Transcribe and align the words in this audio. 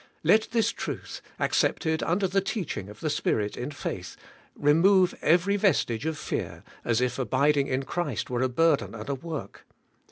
Let 0.23 0.47
this 0.49 0.71
truth, 0.71 1.21
accepted 1.39 2.01
under 2.01 2.27
the 2.27 2.41
teaching 2.41 2.89
of 2.89 3.01
the 3.01 3.09
Spirit 3.11 3.55
in 3.55 3.69
faith, 3.69 4.17
remove 4.55 5.13
every 5.21 5.57
vestige 5.57 6.07
of 6.07 6.17
fear, 6.17 6.63
as 6.83 7.01
if 7.01 7.19
abiding 7.19 7.67
in 7.67 7.83
Christ 7.83 8.27
were 8.27 8.41
a 8.41 8.49
burden 8.49 8.95
and 8.95 9.09
a 9.09 9.13
work. 9.13 9.63